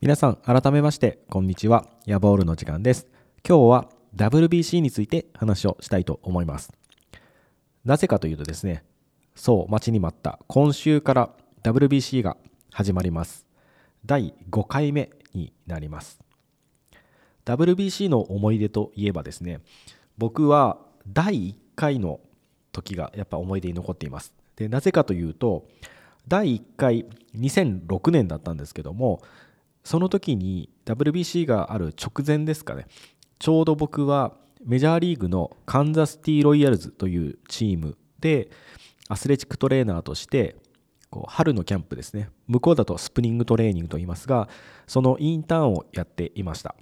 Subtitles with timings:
[0.00, 1.84] 皆さん改めましてこんにちは。
[2.06, 3.06] ヤボールの時間です。
[3.46, 6.72] 今日は WBC について話をしたいと思います。
[7.84, 8.82] なぜかというとですね
[9.34, 10.38] そう待ちに待った。
[10.46, 11.30] 今週から
[11.62, 12.38] WBC が
[12.72, 13.44] 始まります。
[14.06, 16.18] 第5回目になります。
[17.44, 19.60] WBC の思い出といえばですね
[20.16, 22.20] 僕は第1回の
[22.72, 24.32] 時がやっぱ思い出に残っています。
[24.56, 25.68] でなぜかというと
[26.26, 27.04] 第1回
[27.36, 29.20] 2006年だったんですけども
[29.84, 32.86] その時に WBC がある直前ですかね。
[33.38, 38.50] ちょうど僕はメジャーリーグのカンザスシティロイヤルズというチームで
[39.08, 40.56] アスレチックトレーナーとして
[41.08, 42.30] こう春のキャンプですね。
[42.46, 44.48] 向こうだとスプリングトレーニングと言いますが
[44.86, 46.76] そのインターンをやっていました。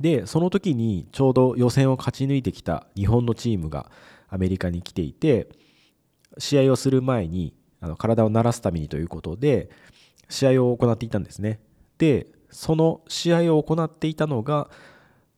[0.00, 3.90] でその時にちょうど予選を勝ち抜いてきた日本のチームが
[4.28, 5.48] アメリカに来ていて
[6.38, 9.70] 試合をする前にあの体を慣らすためにということで
[10.28, 11.60] 試合を行っていたんですね。
[11.98, 14.68] でその試合を行っていたのが、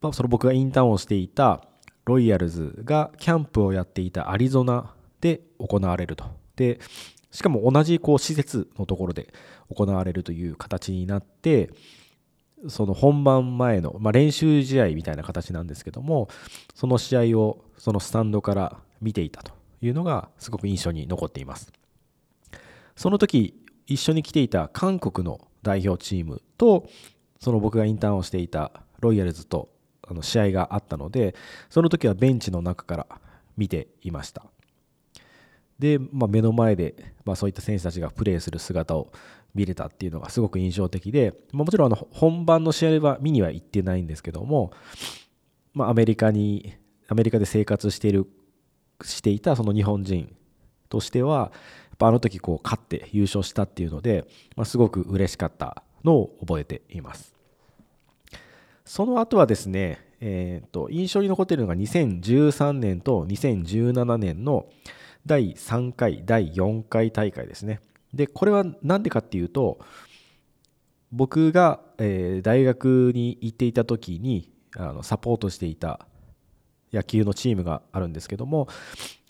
[0.00, 1.64] まあ、その僕がインターンをしていた
[2.04, 6.24] ロイヤルズがキャンプをやっていたアリゾナで行われると。
[6.56, 6.80] で
[7.30, 9.32] しかも同じこう施設のところで
[9.68, 11.70] 行われるという形になって
[12.68, 16.28] その本番前の、まあ、練習試合みたいな形なんですけども
[16.74, 21.72] その試合をそのスタンドから見ていたというのがすごく印象に残っています。
[22.96, 23.54] その時
[23.86, 26.88] 一緒に来ていた韓国の代表チームと
[27.38, 29.70] その僕がインターンをしていたロイヤルズと
[30.06, 31.34] あの試合があったので
[31.68, 33.06] その時はベンチの中から
[33.56, 34.44] 見ていました。
[35.78, 36.94] で、まあ、目の前で、
[37.24, 39.10] まあ、そういった選手たちがプレーする姿を
[39.54, 44.72] 見れたっていうのがすごく印象的で、まあ、もちろんあの本番の試合は見には行ってないんですけども、
[45.72, 46.74] ま、アメリカに
[47.08, 48.26] アメリカで生活している
[49.02, 50.36] していたその日本人
[50.90, 51.50] としては
[52.00, 57.34] ぱあの時こう勝って優勝したっていうので、まあ、すごく嬉しかったのを覚えています。
[58.84, 64.66] その後はですね、えー、と印象に残っているのが2013年と2017年の
[65.26, 67.80] 第3回、第4回大会ですね。
[68.12, 69.78] で、これは何でかっていうと、
[71.12, 76.06] 僕が、えー、大学に行っていた時にあのサポートしていた
[76.92, 78.68] 野球のチームがあるんですけども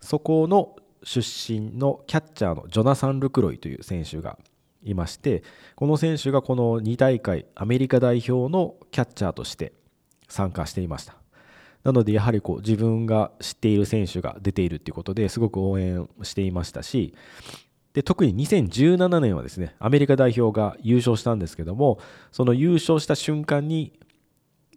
[0.00, 4.38] そこの出身のキャッチャーのジョナサン・ルクロイという選手が
[4.84, 5.42] いまして
[5.76, 9.72] この選手がこの2大会アメリカ代表のキャッチャーとして
[10.28, 11.16] 参加していました。
[11.84, 17.14] なのでやはりこう自分が知っている選手が出ているということですごく応援していましたし
[17.92, 21.98] で特に2017年はですねアメリカ代表が優勝したんですけども
[22.30, 23.92] その優勝した瞬間に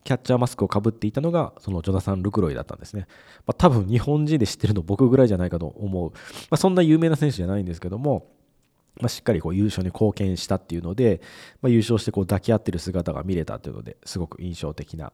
[0.05, 3.07] キャッチャーマスクをかぶっていたのがそのジョナサン・ルクロイだったんですね。
[3.47, 6.17] まあ、多分日本人で知ってるの僕ぐらいじゃないかと思う、ま
[6.51, 8.27] あ、そんな有名な選手じゃないんですけども、
[9.01, 11.21] まあ、しっかりこう優勝に貢献したっていうので、
[11.59, 15.11] まあ、優勝してこう抱き合ってる姿が見れたというのですごく印象的な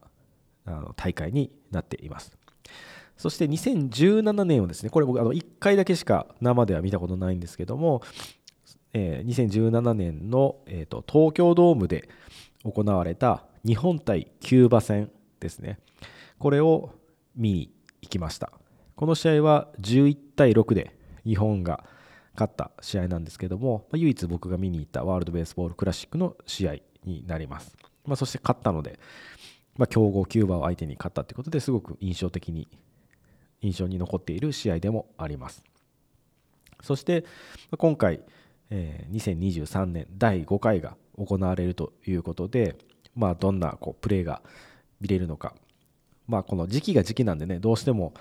[0.66, 2.36] あの大会になっています。
[3.16, 8.02] そして2017年はですね、これ僕あの1回だけしか生では見たことないんですけども、
[8.92, 12.10] えー、2017年の、えーと東京ドームで
[12.64, 15.78] 行われた日本対キューバ戦ですね。
[16.38, 16.90] これを
[17.36, 18.52] 見に行きました。
[18.96, 20.94] この試合は11対6で
[21.24, 21.84] 日本が
[22.34, 27.76] 勝った試合なんですけども、唯一僕が見に行ったワールドベースボールクラシックの試合になります。
[28.04, 28.98] まあ、そして勝ったので、
[29.76, 32.68] まあ、強豪キューバを相手に勝ったということですごく印象的に
[33.60, 35.62] 印象に残っている試合でもあります。
[36.82, 37.24] そして
[37.78, 38.22] 今回、
[38.70, 42.76] えー、2023年第5回が行われるということで、
[43.14, 44.42] まあ、どんなこうプレーが
[45.00, 45.54] 見れるのか、
[46.26, 48.14] まあ、この時期が時期なんでねどうしても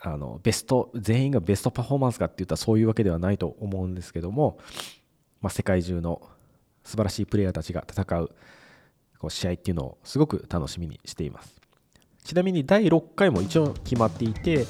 [0.00, 4.58] あのベスト全員がベストパフォーマンスかっていったらそういうわけではないと思うんですけども、
[5.40, 6.22] まあ、世界中の
[6.84, 8.30] 素晴らしいプレイヤーたちが戦う
[9.18, 11.58] こう試合っていうのをすごく楽しみにしています。
[12.24, 14.66] ちなみに第6回も一応決まっていて、えー、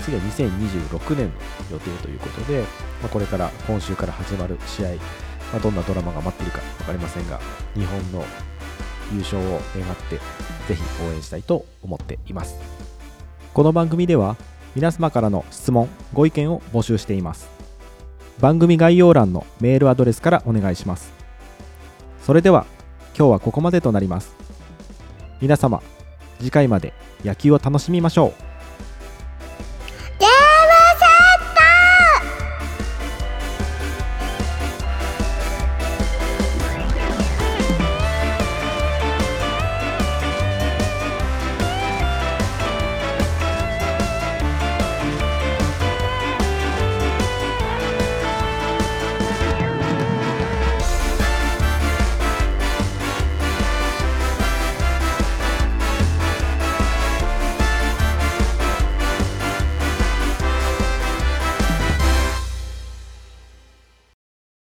[0.00, 1.32] 次は2026年の
[1.72, 2.60] 予定ということで、
[3.00, 4.88] まあ、これから今週から始まる試合、
[5.52, 7.38] まあ、どんなドラマが待っているか分かりませんが
[7.74, 8.24] 日本の
[9.12, 10.16] 優勝を願って
[10.66, 12.58] ぜひ応援したいと思っています。
[13.52, 14.36] この番組では
[14.74, 17.50] 皆様からの質問ご意見を募集しています。
[18.40, 21.12] 番組概要欄のメールアドレスからお願いします。
[22.22, 22.64] それでは
[23.16, 24.34] 今日はここまでとなります。
[25.42, 25.82] 皆様
[26.38, 26.94] 次回まで
[27.24, 28.51] 野球を楽しみましょう。